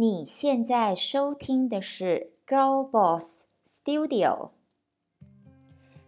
[0.00, 4.48] 你现在收听的是 Girl Boss Studio。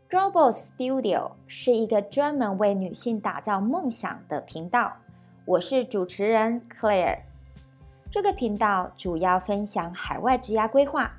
[0.08, 4.96] Girl Boss Studio 是一个专门为女性打造梦想的频道。
[5.44, 7.18] 我是主持人 Claire。
[8.10, 11.12] 这个频道主要分享海外职涯规划、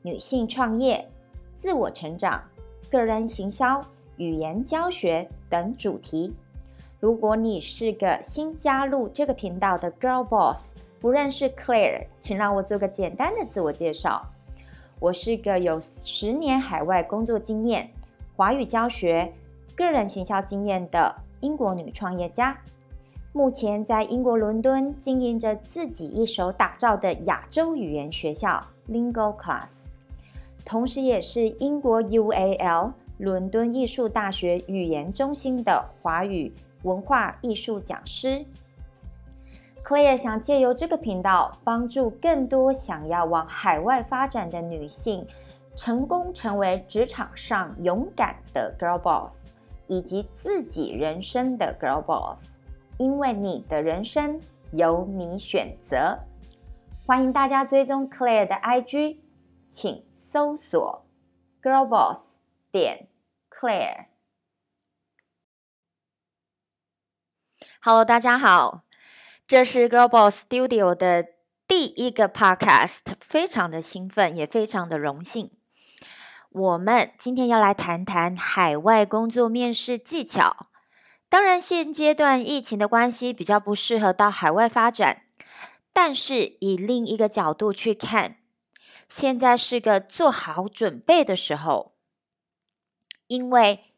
[0.00, 1.06] 女性创业、
[1.54, 2.42] 自我成长、
[2.90, 3.84] 个人行销、
[4.16, 6.34] 语言教学等主题。
[6.98, 10.68] 如果你是个新加入这个频道的 Girl Boss，
[11.04, 14.26] 不认识 Claire，请让我做个简单的自我介绍。
[14.98, 17.90] 我是个有十年海外工作经验、
[18.34, 19.30] 华语教学、
[19.76, 22.58] 个人行销经验的英国女创业家。
[23.34, 29.88] 目前在英国伦敦经营着自己一手打造的亚洲语言学校 Lingo Class，
[30.64, 36.50] 同时也是英国 UAL 伦敦艺术大学语言中心的华语
[36.84, 38.46] 文化艺术讲师。
[39.84, 45.26] Claire 想借由这个频道，帮助更多想要往海外发展的女性，
[45.76, 49.52] 成功成为职场上勇敢的 Girl Boss，
[49.86, 52.46] 以及自己人生的 Girl Boss。
[52.96, 54.40] 因为你的人生
[54.72, 56.18] 由你选择。
[57.06, 59.18] 欢迎大家追踪 Claire 的 IG，
[59.68, 61.04] 请搜索
[61.60, 62.38] Girl Boss
[62.72, 63.08] 点
[63.50, 64.06] Claire。
[67.82, 68.84] Hello，大家好。
[69.46, 71.26] 这是 Global Studio 的
[71.68, 75.50] 第一个 Podcast，非常的兴奋，也非常的荣幸。
[76.50, 80.68] 我们今天要来谈谈海外工作面试技巧。
[81.28, 85.24] 当然，现阶段疫情的关系，比较不适合到海外发展。
[85.92, 88.38] 但是以另一个角度去看，
[89.10, 91.92] 现在是个做好准备的时候，
[93.26, 93.92] 因为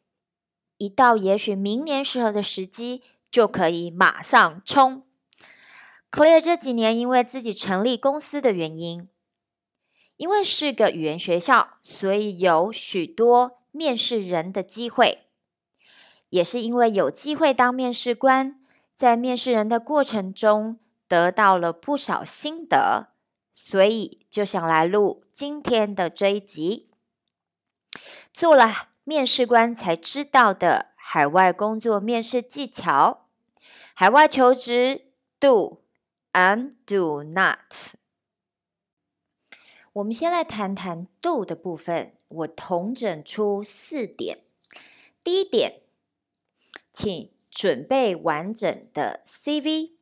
[0.79, 5.06] 一到也许明年适合的时机，就可以马上冲。
[6.11, 9.09] Clear 这几年因为自己成立公司的原因，
[10.17, 15.27] 因为是个语言学校，所以有许多面试人的机会。
[16.31, 18.61] 也是因为有机会当面试官，
[18.95, 23.09] 在面试人的过程中得到了不少心得，
[23.53, 26.91] 所以就想来录今天的这一集。
[28.33, 33.29] 做了面试官才知道的海外工作面试技巧，
[33.95, 35.86] 海外求职 do。
[36.37, 37.95] And do not。
[39.95, 42.13] 我们先来谈谈 do 的部分。
[42.29, 44.41] 我统整出四点。
[45.25, 45.81] 第一点，
[46.93, 49.96] 请准备完整的 CV。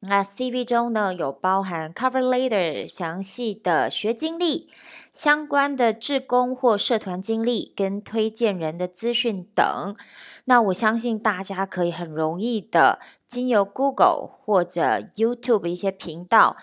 [0.00, 4.68] 那 CV 中呢，有包含 cover letter 详细的学经历、
[5.10, 9.96] 相关的志工或社团经历跟推荐人的资讯等。
[10.44, 16.56] 那我相信大家可以很容易的经由 Google 或者 YouTube 一些频道，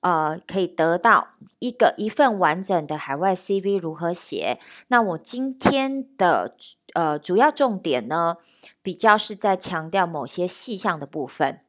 [0.00, 4.58] 呃，可以得到一个一份完整的海外 CV 如何写。
[4.88, 6.56] 那我今天的
[6.94, 8.36] 呃主要重点呢，
[8.80, 11.60] 比较是在强调某些细项的部分。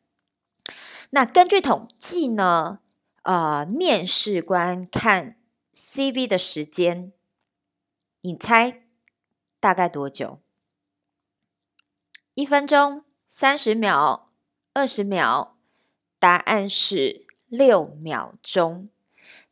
[1.11, 2.79] 那根据统计呢，
[3.21, 5.37] 呃，面试官看
[5.73, 7.13] CV 的时间，
[8.21, 8.83] 你猜
[9.59, 10.39] 大概多久？
[12.33, 14.29] 一分钟、三十秒、
[14.73, 15.55] 二十秒？
[16.19, 18.89] 答案是六秒钟。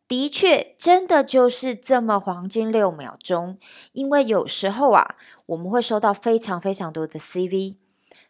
[0.07, 3.57] 的确，真的就是这么黄金六秒钟。
[3.94, 5.15] 因为有时候啊，
[5.45, 7.77] 我们会收到非常非常多的 CV，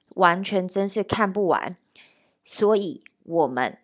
[0.10, 1.76] 完全真是看不完，
[2.44, 3.04] 所以。
[3.26, 3.80] 我们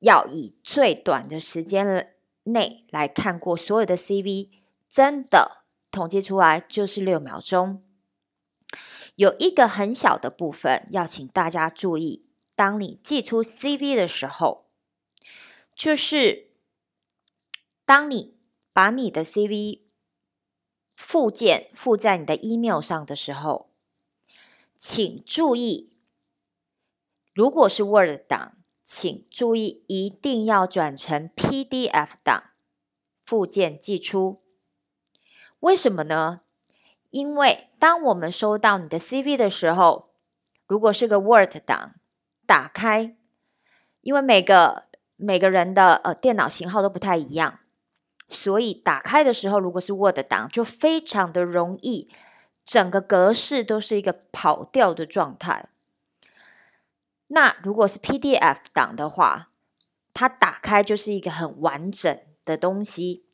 [0.00, 2.14] 要以最短的时间
[2.44, 4.50] 内来看过所有的 CV，
[4.88, 7.82] 真的统计出来就是六秒钟。
[9.16, 14.70] 有一个很小的部分要请大家注意：当你寄出 CV 的时候，
[15.74, 16.50] 就是
[17.86, 18.36] 当你
[18.72, 19.80] 把你的 CV
[20.94, 23.70] 附件附在你的 email 上的时候，
[24.76, 25.94] 请注意，
[27.32, 28.57] 如果是 Word 档。
[28.90, 32.44] 请注意，一定要转成 PDF 档
[33.22, 34.40] 附件寄出。
[35.60, 36.40] 为什么呢？
[37.10, 40.08] 因为当我们收到你的 CV 的时候，
[40.66, 41.96] 如果是个 Word 档，
[42.46, 43.14] 打开，
[44.00, 44.84] 因为每个
[45.16, 47.58] 每个人的呃电脑型号都不太一样，
[48.26, 52.10] 所以打开的时候，如果是 Word 档，就非常的容易，
[52.64, 55.68] 整个格式都是一个跑调的状态。
[57.28, 59.50] 那如果是 PDF 档的话，
[60.12, 63.24] 它打开就是一个很完整的东西。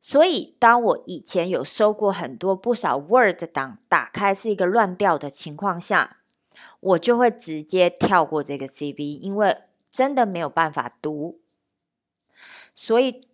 [0.00, 6.18] 所以，当我以前有收过很多不少 Word 档，打开是一个乱掉的情况下，
[6.80, 11.40] 我就会直接跳过这个 CV，因为真的没有办法读
[12.74, 13.28] 所以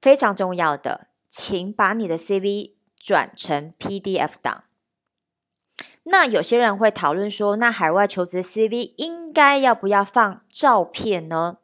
[0.00, 4.64] 非常重要的，请把你的 CV 转成 PDF 档。
[6.08, 11.58] 那有些人会讨论说，那海外求职 CV 应该要不要放照片呢？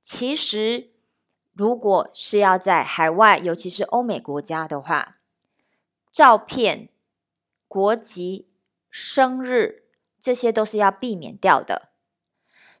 [0.00, 0.90] 其实，
[1.52, 5.16] 如果是要在海外，尤其是欧美国家的话，
[6.12, 6.90] 照片、
[7.66, 8.46] 国籍、
[8.88, 9.86] 生日
[10.20, 11.88] 这些都是要避免掉的。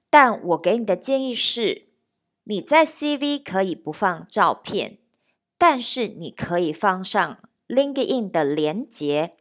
[0.08, 1.88] 但我给你的建议是，
[2.44, 4.98] 你在 CV 可以不放照片，
[5.58, 9.34] 但是你可以放上 LinkedIn 的连接。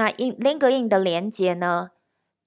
[0.00, 1.90] 那 LinkedIn 的连接呢？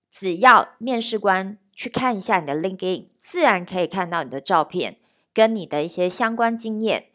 [0.10, 4.98] 只要面试官去看一下你的 LinkedIn，自然可以看到你的照片
[5.32, 7.10] 跟你的一些相关经验。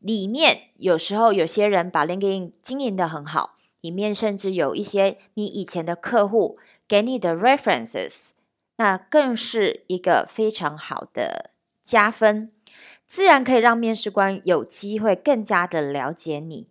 [0.00, 6.58] 里面有时候有些人把 LinkedIn 经营的很好，里面甚至有一些你以前的客户
[6.88, 8.30] 给你的 references，
[8.76, 11.50] 那更是一个非常好的
[11.82, 12.50] 加分，
[13.06, 16.68] 自然可以让面试官有机会更加的了解你。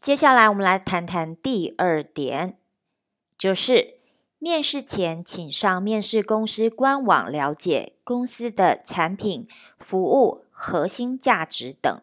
[0.00, 2.56] 接下来，我们来谈谈第二点，
[3.36, 3.98] 就是
[4.38, 9.48] 面试前请上面试公司官网了解公司的产品、
[9.78, 12.00] 服务、核心价值等。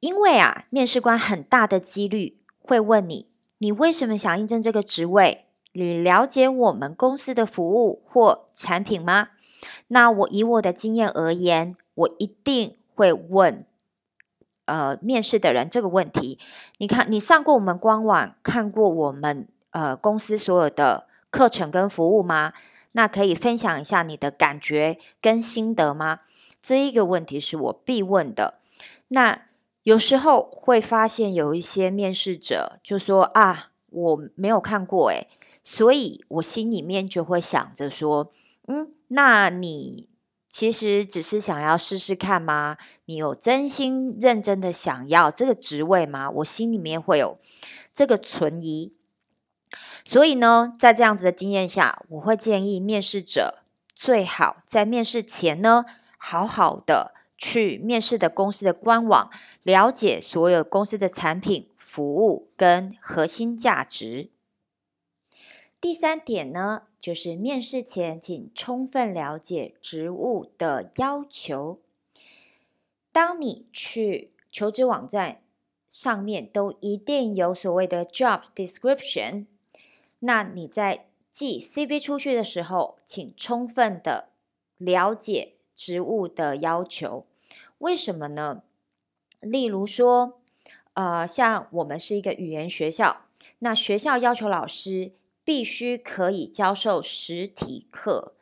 [0.00, 3.28] 因为啊，面试官很大的几率会问你：
[3.58, 5.44] 你为什么想应征这个职位？
[5.72, 9.30] 你了解我们公司的服务或产品吗？
[9.88, 13.66] 那我以我的经验而言，我一定会问。
[14.68, 16.38] 呃，面试的人这个问题，
[16.76, 22.52] 你看，你上过我们官网，看过我们呃公司所有的课程跟服务吗？
[22.92, 26.20] 那可以分享一下你的感觉跟心得吗？
[26.60, 28.58] 这一个问题是我必问的。
[29.08, 29.46] 那
[29.84, 35.28] 有时候会发现有一些面试者就说啊，我没有看过诶，
[35.62, 38.30] 所以我心里面就会想着说，
[38.66, 40.10] 嗯，那你。
[40.48, 42.78] 其实只是想要试试看吗？
[43.04, 46.30] 你有真心认真的想要这个职位吗？
[46.30, 47.36] 我心里面会有
[47.92, 48.96] 这个存疑。
[50.04, 53.62] 所以呢，在这样子的经验下，我会建议面试者
[53.94, 55.84] 最好在面试前呢，
[56.16, 59.30] 好好的去面试的公司的官网，
[59.62, 64.30] 了解所有公司的产品、服务跟核心价值。
[65.80, 66.88] 第三点呢？
[66.98, 71.78] 就是面试前，请充分了解职务的要求。
[73.12, 75.40] 当你去求职网站
[75.86, 79.46] 上面，都一定有所谓的 job description。
[80.18, 84.30] 那你在寄 CV 出去的时候，请充分的
[84.78, 87.24] 了解职务的要求。
[87.78, 88.64] 为什么呢？
[89.40, 90.40] 例如说，
[90.94, 93.26] 呃，像我们是一个语言学校，
[93.60, 95.12] 那学校要求老师。
[95.48, 98.34] 必须可以教授实体课，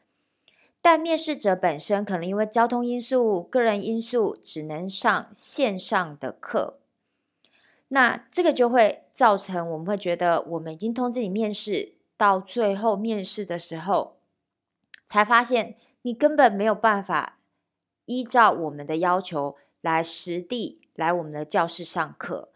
[0.83, 6.81] 但面试者本身可能因为交通因素、个人因素，只能上线上的课。
[7.87, 14.17] 那这个就会造成我们会觉得，我们已经通知你面试，到最后面试的时候，
[15.07, 17.39] 才发现你根本没有办法
[18.07, 22.49] 依照我们的要求来实地来我们的教室上课。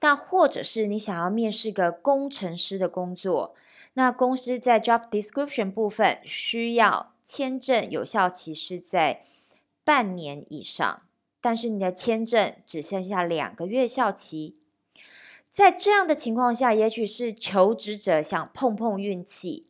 [0.00, 3.54] 但或者是你想要面试个工程师的工作。
[3.94, 9.22] 那公司在 job description 部分需要签证有效期是在
[9.84, 11.02] 半年以上，
[11.40, 14.56] 但是你的签证只剩下两个月效期。
[15.50, 19.66] 在这样的情况下，也许是求职者想碰碰运气，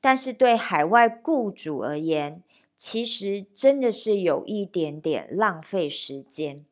[0.00, 2.42] 但是对海外雇主而言，
[2.74, 6.66] 其实真的是有一点点浪费时间。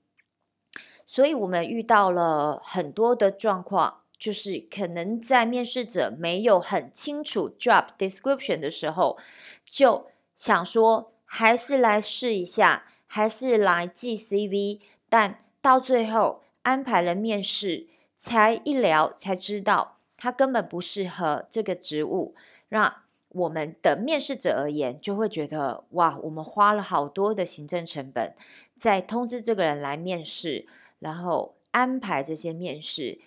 [1.06, 3.99] 所以我们遇到了很多的状况。
[4.20, 9.18] 就是可能在面试者没有很清楚 job description 的时候，
[9.64, 22.34] 就想说还是来试一下，还是来寄 CV，但到最后安排了面试，才一聊才知道他根本不适合这个职务。
[22.68, 28.34] 那我们的面试者而言，就会觉得哇，我们花了好多的行政成本，
[28.76, 30.66] 在通知这个人来面试，
[30.98, 33.20] 然后安排这些面试。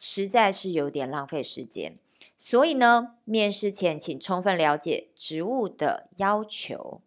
[0.00, 1.96] 实在是有点浪费时间，
[2.36, 7.02] 所以呢，面试前请充分了解职务的要求。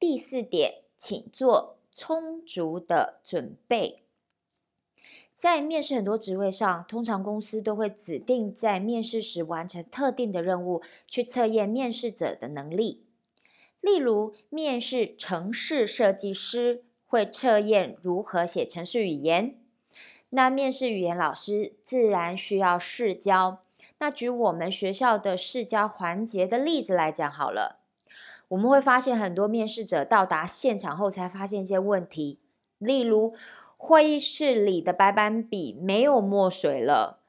[0.00, 4.04] 第四点，请做充足的准备。
[5.34, 13.04] 在面试很多职位上，通常公司都会指定在面试时完成特定的任务，去测验面试者的能力。
[13.82, 19.60] 例如，面试城市设计师会测验如何写程式语言。
[20.30, 23.58] 那面试语言老师自然需要试教。
[23.98, 27.80] 那举我们学校的试教环节的例子来讲好了。
[28.48, 32.38] 我们会发现很多面试者到达现场后才发现一些问题，
[32.78, 33.34] 例如
[33.76, 37.20] 会议室里的白板笔没有墨水了，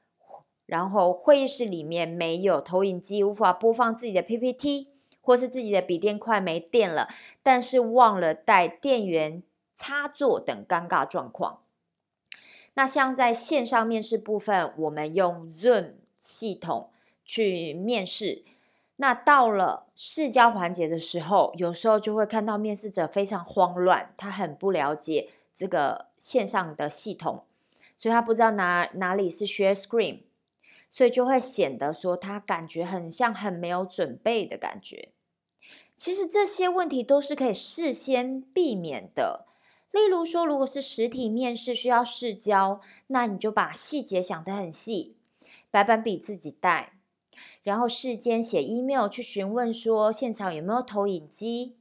[0.65, 4.89] 然后会议室里面没有投影机，无法播放自己的 PPT，
[5.21, 7.09] 或是自己的笔电快没电了，
[7.43, 11.61] 但是忘了带电源插座等尴尬状况。
[12.75, 16.89] 那像在线上面试部分，我们用 Zoom 系统
[17.25, 18.43] 去面试。
[18.97, 27.45] 那到了试教环节的时候，有时候就会看到面试者非常慌乱，他很不了解这个线上的系统，
[27.95, 30.23] 所以他不知道哪哪里是 share screen，
[30.89, 35.09] 所以就会显得说他感觉很像很没有准备的感觉。
[35.95, 39.45] 其实这些问题都是可以事先避免的。
[39.91, 45.15] 例如说，如果是实体面试需要试教，那你就把细节想得很细，
[45.71, 46.99] 白板笔自己带。
[47.63, 51.77] 然后事先写 email 去询问说现场有没有投影机，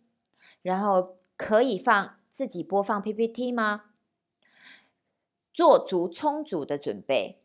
[0.62, 3.84] 然后可以放自己播放 PPT 吗？
[5.52, 7.40] 做足充足的准备。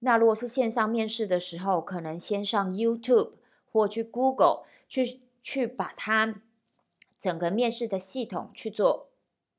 [0.00, 3.32] 那如果是线上面试的时候，可能先上 YouTube
[3.70, 6.42] 或去 Google 去去把它
[7.16, 9.11] 整个面试的系统去做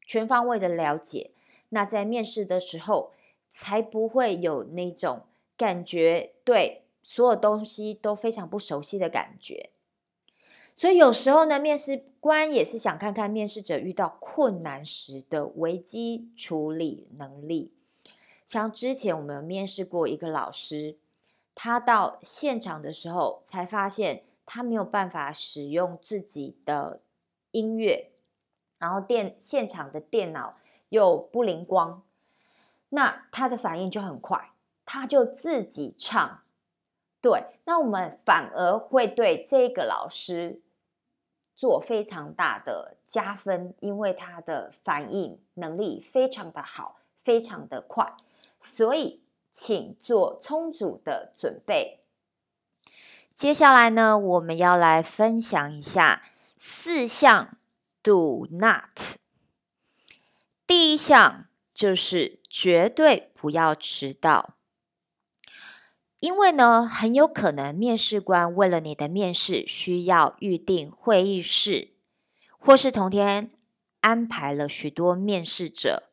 [0.05, 1.31] 全方位的了解。
[1.69, 3.12] 那在面试的时候
[3.48, 5.24] 才不会有那种
[5.57, 6.81] 感觉对。
[7.05, 9.72] 所有东西都非常不熟悉的感觉，
[10.74, 17.74] 所以有时候呢，面试官也是想看看面试者遇到困难时的危机处理能力。
[18.45, 20.95] 像之前我们面试过一个老师，
[21.53, 27.01] 他到现场的时候才发现他没有办法使用自己的
[27.51, 28.12] 音乐，
[28.83, 30.55] 然后电现场的电脑
[30.89, 32.03] 又不灵光，
[32.89, 34.51] 那他的反应就很快，
[34.85, 36.41] 他就自己唱。
[37.21, 40.59] 对，那我们反而会对这个老师
[41.55, 48.13] 做非常大的加分，因为他的反应能力非常的好，非常的快，
[48.59, 52.01] 所以请做充足的准备。
[53.33, 56.21] 接下来呢，我们要来分享一下
[56.57, 57.57] 四项
[58.03, 59.17] Do Not。
[60.67, 64.57] 第一项就是绝对不要迟到。
[66.19, 71.93] 因为呢，很有可能面试官为了你的面试需要预定会议室，
[72.57, 73.51] 或是同天
[74.00, 76.12] 安排了许多面试者。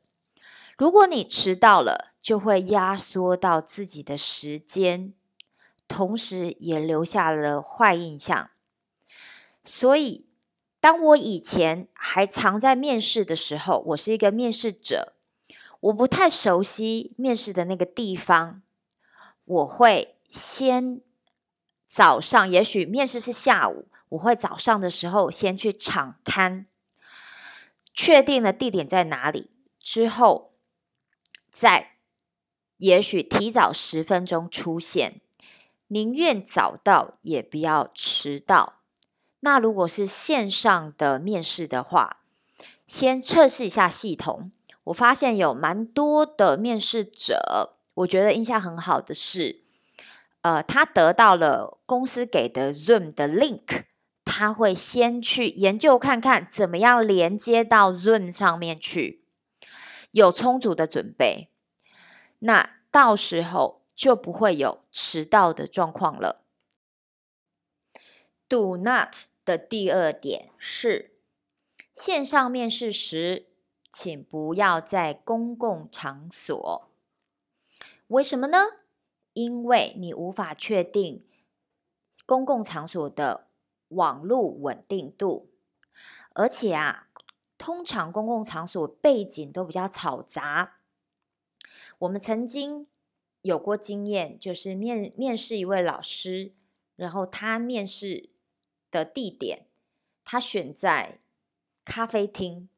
[0.76, 5.14] 如果你迟到了，就会压缩到自己的时间，
[5.86, 8.50] 同时也留下了坏印象。
[9.62, 10.29] 所以，
[10.80, 15.12] 当我以前还常在面试的时候，我是一个面试者，
[15.80, 18.62] 我不太熟悉面试的那个地方。
[19.44, 21.02] 我会先
[21.86, 26.66] 早上，也许面试是下午，我会早上的时候先去场刊，
[27.92, 30.52] 确定了地点在哪里之后，
[31.50, 31.96] 再
[32.78, 35.20] 也许提早十分钟出现，
[35.88, 38.79] 宁愿早到也不要迟到。
[39.40, 42.18] 那如果是线上的面试的话，
[42.86, 44.52] 先测试一下系统。
[44.84, 47.76] 我发现有蛮多的面试者。
[47.94, 49.62] 我觉得印象很好的是，
[50.42, 53.84] 呃，他得到了公司给的 Zoom 的 link，
[54.24, 59.22] 他会先去研究看看怎么样连接到 Zoom 上面去，
[60.12, 61.50] 有充足的准备，
[62.40, 66.39] 那到时候就不会有迟到的状况了。
[68.50, 69.14] Do not
[69.44, 71.12] 的第二点是，
[71.94, 73.46] 线上面试时，
[73.92, 76.90] 请不要在公共场所。
[78.08, 78.58] 为什么呢？
[79.34, 81.24] 因为你无法确定
[82.26, 83.46] 公共场所的
[83.90, 85.52] 网络稳定度，
[86.34, 87.06] 而且啊，
[87.56, 90.80] 通常公共场所背景都比较嘈杂。
[92.00, 92.88] 我们曾经
[93.42, 96.52] 有过经验，就是面面试一位老师，
[96.96, 98.29] 然后他面试
[98.90, 99.66] 的地点，
[100.24, 101.18] 他选在
[101.84, 102.68] 咖啡厅。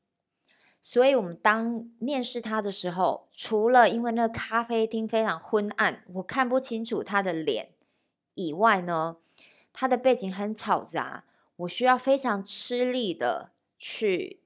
[0.84, 7.70] 所以，我们当面试他的时候，除了因为那咖啡厅非常昏暗，我看不清楚他的脸
[8.34, 9.18] 以外呢，
[9.72, 14.40] 他的背景很吵杂，我需要非常吃力的去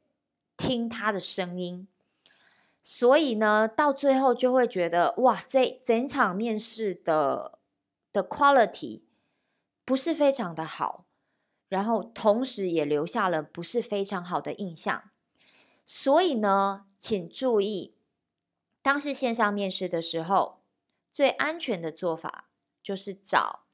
[0.59, 1.89] 听他的声音。
[2.83, 7.59] 所以呢，到最后就会觉得，哇，这整场面试的
[8.13, 9.05] 的 quality
[9.87, 11.06] 不是非常的好，
[11.69, 15.11] 然后同时也留下了不是非常好的印象。
[15.85, 17.95] 所以呢，请注意，
[18.83, 20.63] 当是线上面试的时候，
[21.11, 22.49] 最安全的做法
[22.83, 23.65] 就是找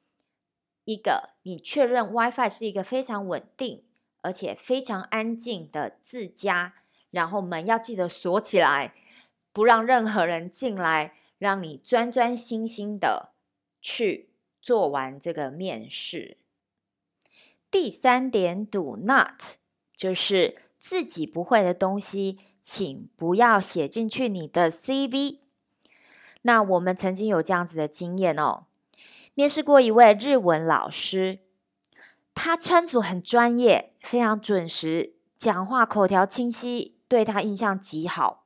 [0.85, 3.85] 一个你确认 WiFi 是一个非常稳定，
[4.21, 6.75] 而且非常安静的自家，
[7.11, 8.95] 然后门要记得锁起来，
[9.53, 13.33] 不让任何人进来，让你专专心心的
[13.81, 14.31] 去
[14.61, 16.39] 做完这个面试。
[17.73, 19.57] 第三点，Do not，
[19.97, 25.38] 就是自己不会的东西，请不要写进去你的 CV。
[26.43, 28.67] 那我们曾经有这样子的经验哦，
[29.33, 31.38] 面试过一位日文老师，
[32.35, 38.45] 他穿着很专业，非常准时，讲话口条清晰，对他印象极好。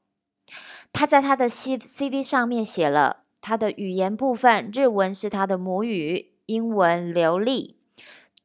[0.93, 7.76] 他在他的 C CV 上面写了他的语言部分，日文是他的母语，英文流利。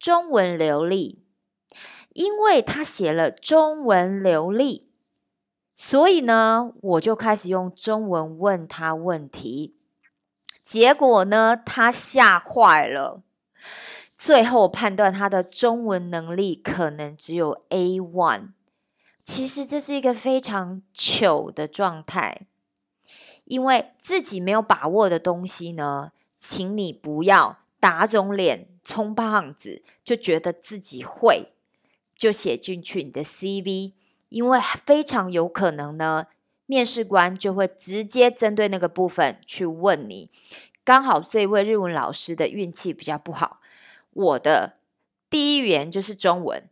[0.01, 1.21] 中文流利，
[2.13, 4.89] 因为他写了中文流利，
[5.75, 9.75] 所以呢，我就开始用中文问他问题。
[10.63, 13.21] 结果呢，他吓坏了。
[14.17, 18.53] 最后判断他的中文能力可能只有 A one。
[19.23, 22.47] 其实这是一个非常糗的状态，
[23.43, 28.69] 因为自己没有把握的东西呢，请你不要打肿脸。
[28.83, 31.53] 充胖子就觉得自己会，
[32.15, 33.93] 就写进去你的 CV，
[34.29, 36.25] 因为非常有可能呢，
[36.65, 40.31] 面试官就会直接针对那个部分去问你。
[40.83, 43.61] 刚好这位日文老师的运气比较不好，
[44.13, 44.77] 我的
[45.29, 46.67] 第一语言就是中文，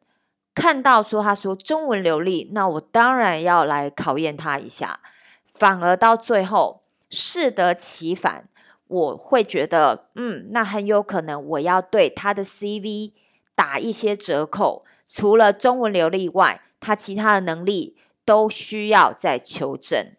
[0.56, 5.00] 看到说他说中文流利，那我当然要来考验他一下，
[5.46, 8.50] 反而到最后适得其反。
[8.90, 13.14] 我会觉得，嗯，那很有可能我要对他的 CV
[13.56, 14.84] 打一些折扣。
[15.06, 20.14] 除了中文流利外，他其他的能力都需要再求证。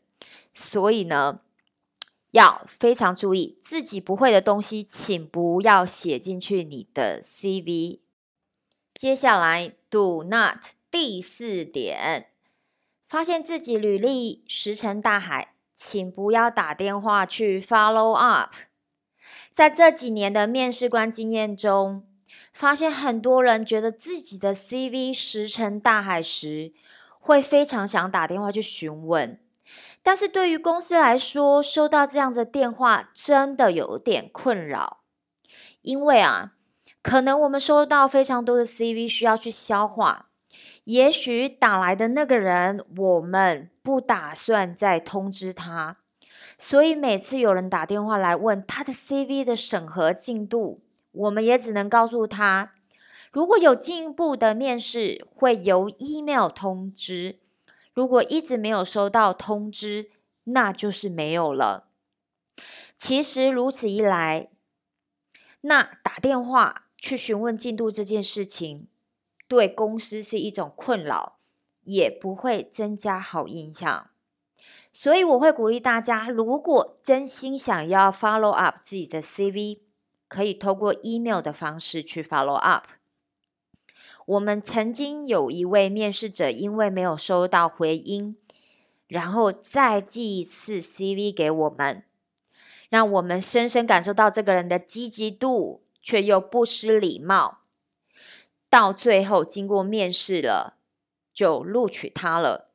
[0.53, 1.41] 所以呢，
[2.31, 8.01] 要非常注意自己不会的东西，请不要写进去你的 CV。
[8.95, 10.59] 接下来，Do not
[10.91, 12.31] 第四点，
[13.03, 15.55] 发现自己履历石沉大海。
[15.83, 18.53] 请不要打电话去 follow up。
[19.51, 22.07] 在这几年的面试官经验中，
[22.53, 26.75] 发现很多人觉得自己的 CV 石沉大海时，
[27.19, 29.41] 会非常想打电话去询问。
[30.03, 35.01] 但是对于公司来说，收到这样的电话真的有点困扰，
[35.81, 36.53] 因为啊，
[37.03, 40.30] 可能我们收到非常多的 CV 需要去消化。
[40.91, 45.99] 也许打来的那个人，我们不打算再通知他，
[46.59, 52.73] 所以每次有人打电话来问他的 CV 的审核进度，我们也只能告诉他，
[53.31, 57.39] 如果有进一步的面试，会由 email 通知。
[57.95, 60.11] 如果一直没有收到通知，
[60.43, 61.85] 那就是没有了。
[62.97, 64.49] 其实如此一来，
[65.61, 68.89] 那打电话去询问进度这件事情。
[69.51, 71.41] 对公司是一种困扰，
[71.83, 74.11] 也不会增加好印象。
[74.93, 79.81] 所以我会鼓励大家，如果真心想要 follow up 自己的 CV，
[80.29, 82.85] 可以透过 email 的方式去 follow up。
[84.25, 88.37] 我们曾经有一位面试者，因为没有收到回音，
[89.09, 92.05] 然后再寄一次 CV 给我们，
[92.89, 97.60] 让我们深深感受到这个人的积极度，却又不失礼貌。
[98.71, 100.77] 到最后，经过面试了，
[101.35, 102.71] 就录取他了。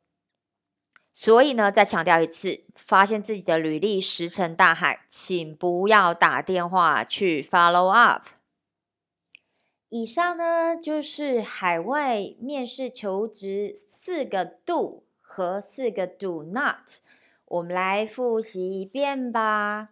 [1.13, 8.23] 所以呢，再强调一次，发现自己的履历石沉大海，请不要打电话去 follow up。
[9.87, 16.99] 以上呢，就是海外面试求职四个 do 和四个 do not，
[17.45, 19.91] 我们来复习一遍吧。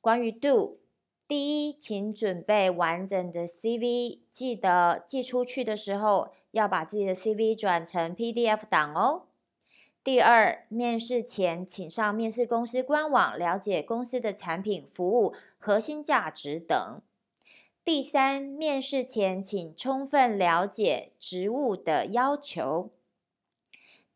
[0.00, 0.78] 关于 do。
[1.26, 9.22] 第一，请准备完整的 CV，记得寄出去的时候要把自己的 CV 转成 PDF 档哦。
[10.02, 17.00] 第二，面试前请上面试公司官网了解公司的产品、服务、核心价值等。
[17.82, 22.90] 第三，面试前请充分了解职务的要求。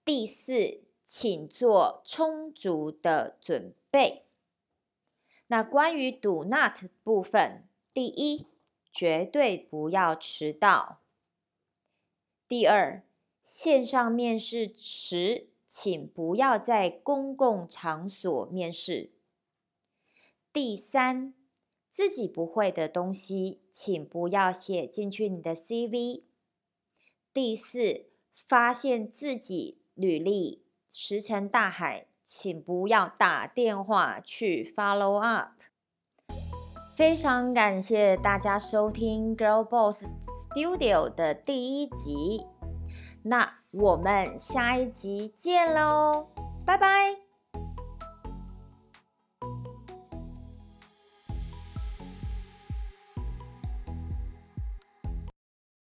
[0.04, 4.27] 第四，请做充足的准备。
[5.48, 8.46] 那关于 do not 部分，第一，
[8.92, 11.00] 绝对不要迟到；
[12.46, 13.02] 第二，
[13.42, 19.10] 线上面试时，请不要在公共场所面试；
[20.52, 21.32] 第三，
[21.90, 26.24] 自己不会的东西，请不要写进去你的 CV；
[27.32, 32.06] 第四，发现自己履历石沉大海。
[32.30, 35.52] 请不要打电话去 follow up。
[36.94, 40.04] 非常感谢大家收听 Girl Boss
[40.52, 42.44] Studio 的第一集，
[43.22, 46.26] 那我们下一集见喽，
[46.66, 47.27] 拜拜。